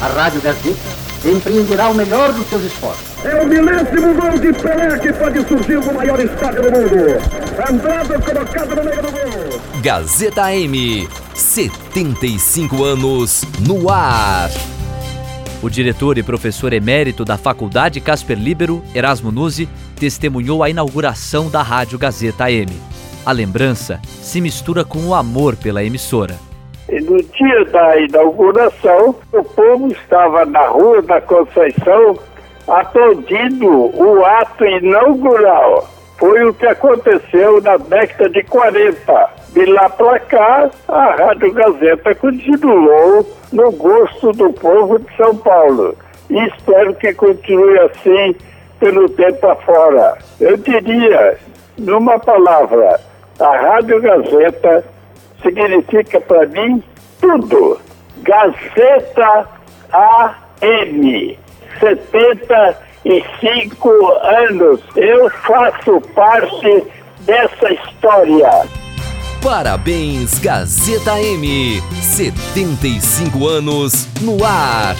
[0.00, 3.24] a Rádio Gazeta empreenderá o melhor dos seus esforços.
[3.24, 7.68] É o milésimo gol de Pelé que pode surgir no maior estádio do mundo.
[7.68, 9.60] Andrade colocado no meio do gol.
[9.82, 14.50] Gazeta M, 75 anos no ar.
[15.60, 21.62] O diretor e professor emérito da Faculdade Casper Libero, Erasmo Nuzzi, testemunhou a inauguração da
[21.62, 22.70] Rádio Gazeta M.
[23.26, 26.47] A lembrança se mistura com o amor pela emissora.
[26.88, 32.18] E no dia da inauguração, o povo estava na Rua da Conceição
[32.66, 35.86] aplaudindo o ato inaugural.
[36.18, 39.30] Foi o que aconteceu na década de 40.
[39.52, 45.94] De lá para cá, a Rádio Gazeta continuou no gosto do povo de São Paulo.
[46.28, 48.34] E espero que continue assim
[48.80, 50.18] pelo tempo afora.
[50.40, 51.38] Eu diria,
[51.78, 53.00] numa palavra,
[53.38, 54.84] a Rádio Gazeta
[55.42, 56.80] significa para mim
[57.20, 57.80] tudo.
[58.18, 59.48] Gazeta
[59.92, 61.38] AM,
[61.80, 63.88] 75
[64.22, 64.80] anos.
[64.96, 66.84] Eu faço parte
[67.20, 68.50] dessa história.
[69.42, 74.96] Parabéns, Gazeta M, 75 anos no ar.